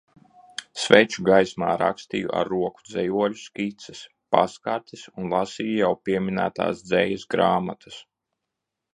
[0.83, 4.01] Sveču gaismā rakstīju ar roku dzejoļu skices,
[4.35, 8.01] pastkartes un lasīju jau pieminētās dzejas grāmatas.